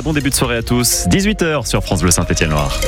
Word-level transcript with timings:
Bon 0.00 0.14
début 0.14 0.30
de 0.30 0.34
soirée 0.34 0.56
à 0.56 0.62
tous, 0.62 1.06
18h 1.08 1.66
sur 1.66 1.82
France 1.84 2.00
Bleu 2.00 2.10
Saint-Étienne-Loire. 2.10 2.80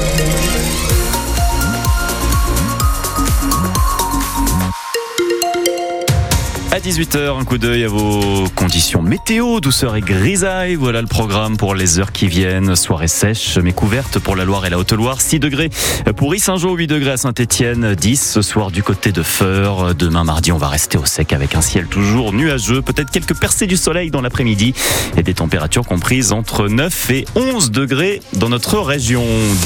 À 6.74 6.80
18h, 6.80 7.38
un 7.38 7.44
coup 7.44 7.56
d'œil 7.56 7.84
à 7.84 7.88
vos 7.88 8.48
conditions 8.56 9.00
météo, 9.00 9.60
douceur 9.60 9.94
et 9.94 10.00
grisaille. 10.00 10.74
Voilà 10.74 11.02
le 11.02 11.06
programme 11.06 11.56
pour 11.56 11.76
les 11.76 12.00
heures 12.00 12.10
qui 12.10 12.26
viennent. 12.26 12.74
Soirée 12.74 13.06
sèche, 13.06 13.58
mais 13.58 13.72
couverte 13.72 14.18
pour 14.18 14.34
la 14.34 14.44
Loire 14.44 14.66
et 14.66 14.70
la 14.70 14.78
Haute-Loire. 14.78 15.20
6 15.20 15.38
degrés 15.38 15.70
pour 16.16 16.34
Saint-Jean, 16.34 16.74
8 16.74 16.88
degrés 16.88 17.12
à 17.12 17.16
Saint-Etienne, 17.16 17.94
10 17.94 18.20
ce 18.20 18.42
soir 18.42 18.72
du 18.72 18.82
côté 18.82 19.12
de 19.12 19.22
Feur. 19.22 19.94
Demain 19.94 20.24
mardi, 20.24 20.50
on 20.50 20.56
va 20.56 20.66
rester 20.66 20.98
au 20.98 21.04
sec 21.04 21.32
avec 21.32 21.54
un 21.54 21.60
ciel 21.60 21.86
toujours 21.86 22.32
nuageux. 22.32 22.82
Peut-être 22.82 23.12
quelques 23.12 23.38
percées 23.38 23.68
du 23.68 23.76
soleil 23.76 24.10
dans 24.10 24.20
l'après-midi 24.20 24.74
et 25.16 25.22
des 25.22 25.34
températures 25.34 25.86
comprises 25.86 26.32
entre 26.32 26.66
9 26.66 27.10
et 27.10 27.24
11 27.36 27.70
degrés 27.70 28.20
dans 28.32 28.48
notre 28.48 28.80
région. 28.80 29.22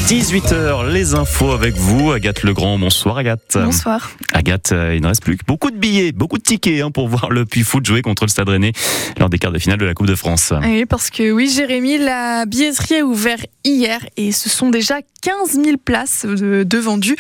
18h, 0.08 0.90
les 0.92 1.14
infos 1.14 1.52
avec 1.52 1.74
vous. 1.74 2.12
Agathe 2.12 2.42
Legrand, 2.42 2.78
bonsoir 2.78 3.16
Agathe. 3.16 3.56
Bonsoir. 3.56 4.10
Agathe, 4.34 4.72
euh, 4.72 4.94
il 4.94 5.00
ne 5.00 5.06
reste 5.06 5.22
plus 5.22 5.38
que 5.38 5.46
beaucoup 5.46 5.70
de 5.70 5.78
billets, 5.78 6.12
beaucoup 6.12 6.36
de 6.36 6.42
tickets 6.42 6.82
hein, 6.82 6.90
pour 6.98 7.08
voir 7.16 7.30
le 7.30 7.44
Puy 7.44 7.62
Foot 7.62 7.86
jouer 7.86 8.02
contre 8.02 8.24
le 8.24 8.28
Stade 8.28 8.48
Rennais 8.48 8.72
lors 9.20 9.30
des 9.30 9.38
quarts 9.38 9.52
de 9.52 9.58
finale 9.60 9.78
de 9.78 9.84
la 9.84 9.94
Coupe 9.94 10.08
de 10.08 10.16
France. 10.16 10.52
Oui, 10.62 10.84
parce 10.84 11.10
que 11.10 11.30
oui, 11.30 11.48
Jérémy, 11.48 11.96
la 11.96 12.44
billetterie 12.44 12.96
a 12.96 13.04
ouvert 13.04 13.38
hier 13.62 14.00
et 14.16 14.32
ce 14.32 14.48
sont 14.48 14.68
déjà 14.68 14.96
15 15.22 15.62
000 15.62 15.76
places 15.76 16.26
de, 16.26 16.64
de 16.64 16.78
vendues. 16.78 17.16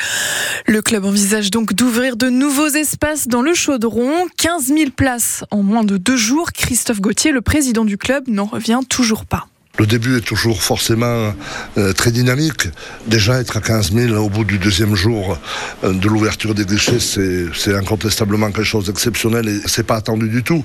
Le 0.66 0.82
club 0.82 1.04
envisage 1.04 1.52
donc 1.52 1.74
d'ouvrir 1.74 2.16
de 2.16 2.28
nouveaux 2.28 2.66
espaces 2.66 3.28
dans 3.28 3.40
le 3.40 3.54
chaudron. 3.54 4.26
15 4.36 4.66
000 4.66 4.90
places 4.90 5.44
en 5.52 5.62
moins 5.62 5.84
de 5.84 5.96
deux 5.96 6.16
jours. 6.16 6.50
Christophe 6.52 7.00
Gauthier, 7.00 7.30
le 7.30 7.40
président 7.40 7.84
du 7.84 7.98
club, 7.98 8.24
n'en 8.26 8.46
revient 8.46 8.80
toujours 8.88 9.26
pas. 9.26 9.46
Le 9.78 9.86
début 9.86 10.16
est 10.16 10.22
toujours 10.22 10.60
forcément 10.60 11.32
euh, 11.78 11.92
très 11.92 12.10
dynamique. 12.10 12.68
Déjà 13.06 13.40
être 13.40 13.56
à 13.56 13.60
15 13.60 13.92
000 13.92 14.14
au 14.16 14.28
bout 14.28 14.42
du 14.42 14.58
deuxième 14.58 14.96
jour 14.96 15.38
euh, 15.84 15.92
de 15.92 16.08
l'ouverture 16.08 16.52
des 16.52 16.64
guichets, 16.64 16.98
c'est 16.98 17.74
incontestablement 17.74 18.50
quelque 18.50 18.64
chose 18.64 18.86
d'exceptionnel 18.86 19.48
et 19.48 19.60
c'est 19.66 19.86
pas 19.86 19.94
attendu 19.94 20.28
du 20.28 20.42
tout. 20.42 20.64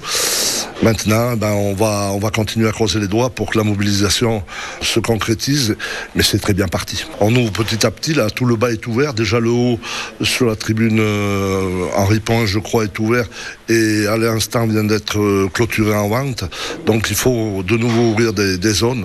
Maintenant, 0.81 1.37
ben, 1.37 1.51
on, 1.51 1.75
va, 1.75 2.09
on 2.11 2.17
va 2.17 2.31
continuer 2.31 2.67
à 2.67 2.71
croiser 2.71 2.99
les 2.99 3.07
doigts 3.07 3.29
pour 3.29 3.51
que 3.51 3.57
la 3.59 3.63
mobilisation 3.63 4.41
se 4.81 4.99
concrétise, 4.99 5.75
mais 6.15 6.23
c'est 6.23 6.39
très 6.39 6.55
bien 6.55 6.67
parti. 6.67 7.05
On 7.19 7.33
ouvre 7.35 7.51
petit 7.51 7.85
à 7.85 7.91
petit, 7.91 8.15
là, 8.15 8.31
tout 8.31 8.45
le 8.45 8.55
bas 8.55 8.71
est 8.71 8.87
ouvert. 8.87 9.13
Déjà, 9.13 9.39
le 9.39 9.51
haut 9.51 9.79
sur 10.23 10.47
la 10.47 10.55
tribune 10.55 10.99
euh, 10.99 11.85
Henri 11.95 12.19
Point, 12.19 12.47
je 12.47 12.57
crois, 12.57 12.85
est 12.85 12.97
ouvert 12.97 13.25
et 13.69 14.07
à 14.07 14.17
l'instant 14.17 14.65
vient 14.65 14.83
d'être 14.83 15.47
clôturé 15.53 15.93
en 15.93 16.09
vente. 16.09 16.45
Donc, 16.87 17.11
il 17.11 17.15
faut 17.15 17.61
de 17.61 17.77
nouveau 17.77 18.09
ouvrir 18.09 18.33
des 18.33 18.73
zones 18.73 19.02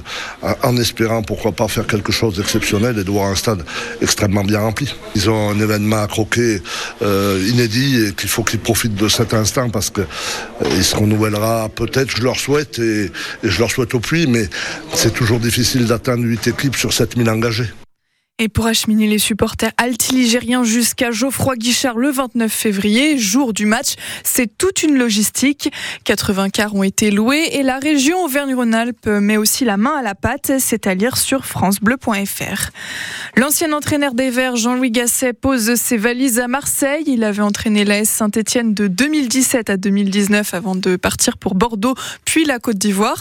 en 0.62 0.77
espérant, 0.77 1.22
pourquoi 1.22 1.52
pas, 1.52 1.68
faire 1.68 1.86
quelque 1.86 2.12
chose 2.12 2.36
d'exceptionnel 2.36 2.98
et 2.98 3.04
de 3.04 3.10
voir 3.10 3.30
un 3.30 3.34
stade 3.34 3.64
extrêmement 4.00 4.44
bien 4.44 4.60
rempli. 4.60 4.94
Ils 5.14 5.30
ont 5.30 5.50
un 5.50 5.60
événement 5.60 6.02
à 6.02 6.06
croquer 6.06 6.62
euh, 7.02 7.44
inédit 7.48 8.04
et 8.04 8.12
qu'il 8.12 8.28
faut 8.28 8.44
qu'ils 8.44 8.60
profitent 8.60 8.94
de 8.94 9.08
cet 9.08 9.34
instant 9.34 9.69
parce 9.70 9.91
qu'il 9.91 10.06
euh, 10.64 10.82
se 10.82 10.96
renouvellera 10.96 11.69
peut-être, 11.69 12.16
je 12.16 12.22
leur 12.22 12.36
souhaite, 12.36 12.78
et, 12.78 13.04
et 13.06 13.10
je 13.42 13.58
leur 13.58 13.70
souhaite 13.70 13.94
au 13.94 14.00
puits, 14.00 14.26
mais 14.26 14.48
c'est 14.94 15.12
toujours 15.12 15.41
difficile 15.41 15.86
d'atteindre 15.86 16.24
8 16.24 16.48
équipes 16.48 16.76
sur 16.76 16.92
7000 16.92 17.28
engagés. 17.30 17.70
Et 18.41 18.48
pour 18.48 18.67
acheminer 18.67 19.08
les 19.08 19.19
supporters 19.19 19.72
altiligériens 19.78 20.62
jusqu'à 20.62 21.11
Geoffroy 21.11 21.56
Guichard 21.56 21.98
le 21.98 22.08
29 22.12 22.53
février, 22.53 23.19
jour 23.19 23.53
du 23.53 23.67
match, 23.67 23.94
c'est 24.22 24.56
toute 24.56 24.84
une 24.84 24.97
logistique. 24.97 25.72
80 26.05 26.50
cars 26.50 26.72
ont 26.77 26.84
été 26.84 27.11
loués 27.11 27.48
et 27.55 27.64
la 27.64 27.81
région 27.81 28.22
Auvergne-Rhône-Alpes 28.22 29.06
met 29.06 29.36
aussi 29.39 29.64
la 29.64 29.77
main 29.77 29.97
à 29.98 30.03
la 30.03 30.14
pâte, 30.14 30.53
c'est 30.61 30.86
à 30.86 30.94
lire 30.94 31.16
sur 31.16 31.47
francebleu.fr. 31.47 32.70
L'ancien 33.36 33.72
entraîneur 33.72 34.14
des 34.14 34.31
Verts, 34.31 34.55
Jean-Louis 34.55 34.92
Gasset, 34.92 35.33
pose 35.33 35.75
ses 35.75 35.97
valises 35.97 36.39
à 36.39 36.47
Marseille. 36.47 37.03
Il 37.09 37.25
avait 37.25 37.42
entraîné 37.42 37.84
l'AS 37.84 38.09
Saint-Etienne 38.09 38.72
de 38.72 38.87
2017 38.87 39.69
à 39.69 39.77
2019 39.77 40.54
avant 40.54 40.77
de 40.77 40.94
partir 40.94 41.38
pour 41.38 41.56
Bordeaux, 41.56 41.94
puis 42.25 42.44
la 42.44 42.60
Côte 42.60 42.78
d'Ivoire. 42.78 43.21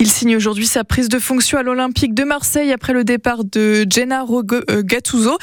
Il 0.00 0.10
signe 0.10 0.34
aujourd'hui 0.34 0.66
sa 0.66 0.82
prise 0.82 1.08
de 1.08 1.20
fonction 1.20 1.56
à 1.56 1.62
l'Olympique 1.62 2.14
de 2.14 2.24
Marseille 2.24 2.72
après 2.72 2.94
le 2.94 3.04
départ 3.04 3.44
de 3.44 3.86
Gennaro 3.88 4.42
euh, 4.55 4.55
Gattuso. 4.84 5.38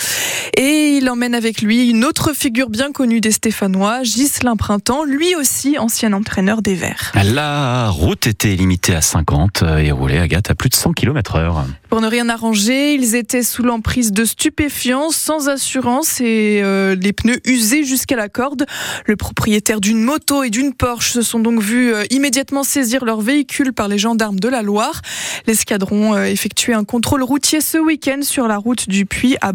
Et 0.57 0.97
il 0.97 1.09
emmène 1.09 1.35
avec 1.35 1.61
lui 1.61 1.89
une 1.89 2.05
autre 2.05 2.33
figure 2.33 2.69
bien 2.69 2.91
connue 2.91 3.21
des 3.21 3.31
Stéphanois, 3.31 4.01
Ghislain 4.03 4.55
Printemps, 4.55 5.03
lui 5.03 5.35
aussi 5.35 5.77
ancien 5.77 6.13
entraîneur 6.13 6.61
des 6.61 6.75
Verts. 6.75 7.11
La 7.23 7.89
route 7.89 8.27
était 8.27 8.55
limitée 8.55 8.95
à 8.95 9.01
50 9.01 9.63
et 9.79 9.91
roulait 9.91 10.19
Agathe 10.19 10.51
à 10.51 10.55
plus 10.55 10.69
de 10.69 10.75
100 10.75 10.93
km 10.93 11.35
heure. 11.35 11.65
Pour 11.89 12.01
ne 12.01 12.07
rien 12.07 12.29
arranger, 12.29 12.95
ils 12.95 13.15
étaient 13.15 13.43
sous 13.43 13.63
l'emprise 13.63 14.11
de 14.11 14.25
stupéfiants, 14.25 15.11
sans 15.11 15.49
assurance 15.49 16.21
et 16.21 16.61
euh, 16.63 16.95
les 16.95 17.13
pneus 17.13 17.39
usés 17.45 17.83
jusqu'à 17.83 18.15
la 18.15 18.29
corde. 18.29 18.65
Le 19.05 19.15
propriétaire 19.15 19.79
d'une 19.79 20.01
moto 20.01 20.43
et 20.43 20.49
d'une 20.49 20.73
Porsche 20.73 21.11
se 21.11 21.21
sont 21.21 21.39
donc 21.39 21.61
vus 21.61 21.93
euh, 21.93 22.03
immédiatement 22.09 22.63
saisir 22.63 23.05
leur 23.05 23.21
véhicule 23.21 23.73
par 23.73 23.87
les 23.87 23.97
gendarmes 23.97 24.39
de 24.39 24.47
la 24.47 24.61
Loire. 24.61 25.01
L'escadron 25.45 26.15
euh, 26.15 26.23
effectué 26.25 26.73
un 26.73 26.83
contrôle 26.83 27.23
routier 27.23 27.61
ce 27.61 27.77
week-end 27.77 28.21
sur 28.21 28.47
la 28.47 28.57
route 28.57 28.89
du 28.89 29.05
Puy 29.05 29.37
à 29.41 29.53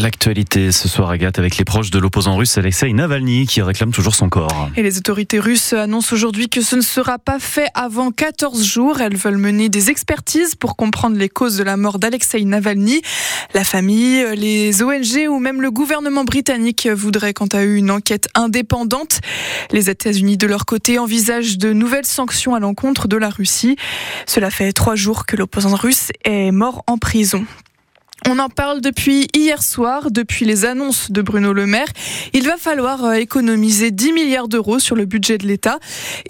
L'actualité 0.00 0.70
ce 0.72 0.88
soir, 0.88 1.10
Agathe, 1.10 1.38
avec 1.38 1.56
les 1.56 1.64
proches 1.64 1.90
de 1.90 1.98
l'opposant 1.98 2.36
russe 2.36 2.56
Alexei 2.58 2.92
Navalny 2.92 3.46
qui 3.46 3.62
réclame 3.62 3.92
toujours 3.92 4.14
son 4.14 4.28
corps. 4.28 4.70
Et 4.76 4.82
les 4.82 4.98
autorités 4.98 5.38
russes 5.38 5.72
annoncent 5.72 6.14
aujourd'hui 6.14 6.48
que 6.48 6.60
ce 6.60 6.76
ne 6.76 6.80
sera 6.82 7.18
pas 7.18 7.38
fait 7.38 7.68
avant 7.74 8.10
14 8.10 8.64
jours. 8.64 9.00
Elles 9.00 9.16
veulent 9.16 9.38
mener 9.38 9.68
des 9.68 9.90
expertises 9.90 10.54
pour 10.54 10.76
comprendre 10.76 11.16
les 11.16 11.28
causes 11.28 11.56
de 11.56 11.64
la 11.64 11.76
mort 11.76 11.98
d'Alexei 11.98 12.44
Navalny. 12.44 13.02
La 13.54 13.64
famille, 13.64 14.24
les 14.36 14.82
ONG 14.82 15.28
ou 15.28 15.38
même 15.38 15.62
le 15.62 15.70
gouvernement 15.70 16.24
britannique 16.24 16.88
voudraient 16.88 17.34
quant 17.34 17.48
à 17.52 17.64
eux 17.64 17.76
une 17.76 17.90
enquête 17.90 18.28
indépendante. 18.34 19.20
Les 19.72 19.90
États-Unis 19.90 20.36
de 20.36 20.46
leur 20.46 20.66
côté 20.66 20.98
envisagent 20.98 21.58
de 21.58 21.72
nouvelles 21.72 22.06
sanctions 22.06 22.54
à 22.54 22.60
l'encontre 22.60 23.08
de 23.08 23.16
la 23.16 23.30
Russie. 23.30 23.76
Cela 24.26 24.50
fait 24.50 24.72
trois 24.72 24.94
jours 24.94 25.26
que 25.26 25.36
l'opposant 25.36 25.74
russe 25.74 26.10
est 26.24 26.50
mort 26.50 26.84
en 26.86 26.98
prison. 26.98 27.44
On 28.26 28.38
en 28.38 28.48
parle 28.48 28.80
depuis 28.80 29.28
hier 29.34 29.62
soir, 29.62 30.10
depuis 30.10 30.46
les 30.46 30.64
annonces 30.64 31.10
de 31.10 31.20
Bruno 31.20 31.52
Le 31.52 31.66
Maire. 31.66 31.88
Il 32.32 32.44
va 32.44 32.56
falloir 32.56 33.04
euh, 33.04 33.12
économiser 33.12 33.90
10 33.90 34.12
milliards 34.12 34.48
d'euros 34.48 34.78
sur 34.78 34.96
le 34.96 35.04
budget 35.04 35.36
de 35.36 35.46
l'État. 35.46 35.78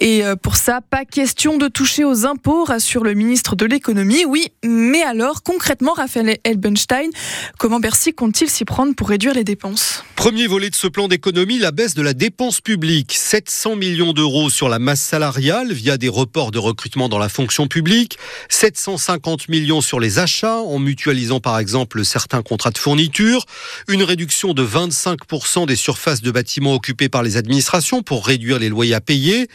Et 0.01 0.25
euh, 0.25 0.35
pour 0.35 0.57
ça, 0.57 0.81
pas 0.81 1.05
question 1.05 1.57
de 1.57 1.69
toucher 1.69 2.03
aux 2.03 2.25
impôts, 2.25 2.65
rassure 2.65 3.05
le 3.05 3.13
ministre 3.13 3.55
de 3.55 3.65
l'économie. 3.65 4.25
Oui, 4.25 4.47
mais 4.65 5.03
alors, 5.03 5.41
concrètement, 5.41 5.93
Raphaël 5.93 6.37
Elbenstein, 6.43 7.09
comment 7.57 7.79
Bercy 7.79 8.13
compte-t-il 8.13 8.49
s'y 8.49 8.65
prendre 8.65 8.93
pour 8.93 9.07
réduire 9.07 9.33
les 9.33 9.45
dépenses? 9.45 10.03
Premier 10.17 10.47
volet 10.47 10.69
de 10.69 10.75
ce 10.75 10.87
plan 10.87 11.07
d'économie, 11.07 11.59
la 11.59 11.71
baisse 11.71 11.93
de 11.93 12.01
la 12.01 12.13
dépense 12.13 12.59
publique. 12.59 13.13
700 13.13 13.77
millions 13.77 14.11
d'euros 14.11 14.49
sur 14.49 14.67
la 14.67 14.79
masse 14.79 15.01
salariale 15.01 15.71
via 15.71 15.97
des 15.97 16.09
reports 16.09 16.51
de 16.51 16.59
recrutement 16.59 17.07
dans 17.07 17.19
la 17.19 17.29
fonction 17.29 17.67
publique. 17.67 18.17
750 18.49 19.47
millions 19.47 19.79
sur 19.79 20.01
les 20.01 20.19
achats 20.19 20.57
en 20.57 20.79
mutualisant 20.79 21.39
par 21.39 21.57
exemple 21.57 21.84
certains 22.03 22.41
contrats 22.41 22.71
de 22.71 22.77
fourniture, 22.77 23.45
une 23.87 24.03
réduction 24.03 24.53
de 24.53 24.65
25% 24.65 25.65
des 25.65 25.75
surfaces 25.75 26.21
de 26.21 26.31
bâtiments 26.31 26.73
occupées 26.73 27.09
par 27.09 27.23
les 27.23 27.37
administrations 27.37 28.01
pour 28.01 28.25
réduire 28.25 28.59
les 28.59 28.69
loyers 28.69 28.93
à 28.93 29.01
payer. 29.01 29.47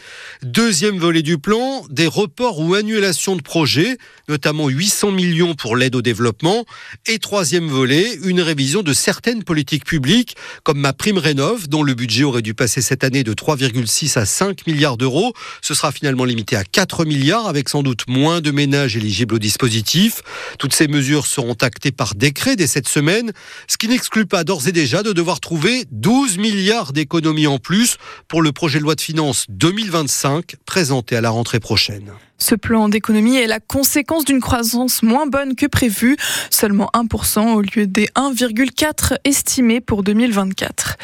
Deuxième 0.43 0.97
volet 0.97 1.21
du 1.21 1.37
plan, 1.37 1.85
des 1.89 2.07
reports 2.07 2.59
ou 2.59 2.73
annulations 2.75 3.35
de 3.35 3.41
projets, 3.41 3.97
notamment 4.27 4.67
800 4.69 5.11
millions 5.11 5.55
pour 5.55 5.75
l'aide 5.75 5.95
au 5.95 6.01
développement. 6.01 6.65
Et 7.07 7.19
troisième 7.19 7.67
volet, 7.67 8.17
une 8.23 8.41
révision 8.41 8.83
de 8.83 8.93
certaines 8.93 9.43
politiques 9.43 9.85
publiques, 9.85 10.35
comme 10.63 10.79
ma 10.79 10.93
prime 10.93 11.17
rénov, 11.17 11.67
dont 11.67 11.83
le 11.83 11.93
budget 11.93 12.23
aurait 12.23 12.41
dû 12.41 12.53
passer 12.53 12.81
cette 12.81 13.03
année 13.03 13.23
de 13.23 13.33
3,6 13.33 14.17
à 14.17 14.25
5 14.25 14.67
milliards 14.67 14.97
d'euros. 14.97 15.33
Ce 15.61 15.73
sera 15.73 15.91
finalement 15.91 16.25
limité 16.25 16.55
à 16.55 16.63
4 16.63 17.05
milliards, 17.05 17.47
avec 17.47 17.69
sans 17.69 17.83
doute 17.83 18.07
moins 18.07 18.41
de 18.41 18.51
ménages 18.51 18.95
éligibles 18.95 19.35
au 19.35 19.39
dispositif. 19.39 20.21
Toutes 20.59 20.73
ces 20.73 20.87
mesures 20.87 21.25
seront 21.25 21.55
actées 21.61 21.91
par 21.91 22.15
décret 22.21 22.55
dès 22.55 22.67
cette 22.67 22.87
semaine, 22.87 23.31
ce 23.67 23.77
qui 23.77 23.87
n'exclut 23.87 24.27
pas 24.27 24.43
d'ores 24.43 24.67
et 24.67 24.71
déjà 24.71 25.01
de 25.01 25.11
devoir 25.11 25.39
trouver 25.39 25.85
12 25.89 26.37
milliards 26.37 26.93
d'économies 26.93 27.47
en 27.47 27.57
plus 27.57 27.97
pour 28.27 28.43
le 28.43 28.51
projet 28.51 28.77
de 28.77 28.83
loi 28.83 28.93
de 28.93 29.01
finances 29.01 29.47
2025 29.49 30.55
présenté 30.65 31.15
à 31.15 31.21
la 31.21 31.31
rentrée 31.31 31.59
prochaine. 31.59 32.11
Ce 32.41 32.55
plan 32.55 32.89
d'économie 32.89 33.35
est 33.37 33.45
la 33.45 33.59
conséquence 33.59 34.25
d'une 34.25 34.41
croissance 34.41 35.03
moins 35.03 35.27
bonne 35.27 35.55
que 35.55 35.67
prévu, 35.67 36.17
seulement 36.49 36.89
1% 36.95 37.53
au 37.53 37.61
lieu 37.61 37.85
des 37.85 38.07
1,4 38.15 39.17
estimés 39.25 39.79
pour 39.79 40.01
2024. 40.01 40.97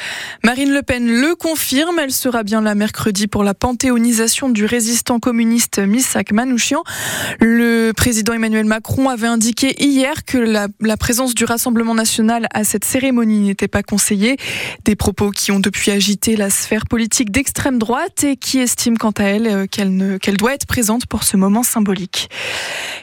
Marine 0.44 0.74
Le 0.74 0.82
Pen 0.82 1.06
le 1.08 1.36
confirme, 1.36 2.00
elle 2.00 2.12
sera 2.12 2.42
bien 2.42 2.62
là 2.62 2.74
mercredi 2.74 3.28
pour 3.28 3.44
la 3.44 3.54
panthéonisation 3.54 4.50
du 4.50 4.66
résistant 4.66 5.20
communiste 5.20 5.78
Misak 5.78 6.32
Manouchian. 6.32 6.82
Le 7.40 7.92
président 7.92 8.34
Emmanuel 8.34 8.66
Macron 8.66 9.08
avait 9.08 9.28
indiqué 9.28 9.76
hier 9.78 10.26
que 10.26 10.40
la, 10.40 10.68
présence 10.98 11.36
du 11.36 11.46
Rassemblement 11.46 11.94
national 11.94 12.48
à 12.52 12.64
cette 12.64 12.84
cérémonie 12.84 13.42
n'était 13.42 13.68
pas 13.68 13.84
conseillée, 13.84 14.38
des 14.86 14.96
propos 14.96 15.30
qui 15.30 15.52
ont 15.52 15.60
depuis 15.60 15.92
agité 15.92 16.36
la 16.36 16.50
sphère 16.50 16.88
politique 16.88 17.30
d'extrême 17.30 17.78
droite 17.78 18.24
et 18.24 18.38
qui 18.38 18.58
estime 18.58 18.98
quant 18.98 19.12
à 19.12 19.26
elle 19.26 19.68
qu'elle 19.70 20.18
qu'elle 20.20 20.38
doit 20.38 20.56
être 20.56 20.66
présente 20.66 21.06
pour 21.06 21.27
ce 21.28 21.36
moment 21.36 21.64
symbolique. 21.64 22.30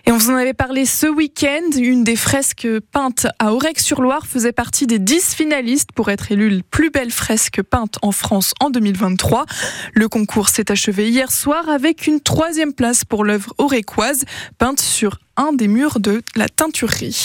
Et 0.06 0.12
on 0.12 0.17
vous 0.17 0.31
en 0.31 0.37
avait 0.37 0.55
parlé 0.55 0.87
ce 0.87 1.06
week-end. 1.06 1.76
Une 1.76 2.05
des 2.05 2.17
fresques 2.17 2.69
peintes 2.91 3.26
à 3.38 3.53
Aurec-sur-Loire 3.53 4.26
faisait 4.26 4.53
partie 4.53 4.87
des 4.87 4.99
10 4.99 5.35
finalistes 5.35 5.91
pour 5.94 6.11
être 6.11 6.32
élue 6.32 6.62
plus 6.71 6.91
belle 6.91 7.11
fresque 7.11 7.62
peinte 7.62 7.97
en 8.00 8.12
France 8.12 8.55
en 8.61 8.71
2023. 8.71 9.44
Le 9.93 10.09
concours 10.09 10.49
s'est 10.49 10.71
achevé 10.71 11.11
hier 11.11 11.31
soir 11.31 11.69
avec 11.69 12.06
une 12.06 12.21
troisième 12.21 12.73
place 12.73 13.05
pour 13.05 13.25
l'œuvre 13.25 13.53
aurécoise 13.59 14.25
peinte 14.59 14.81
sur 14.81 15.19
un 15.37 15.53
des 15.53 15.69
murs 15.69 16.00
de 16.00 16.23
la 16.35 16.49
teinturerie. 16.49 17.19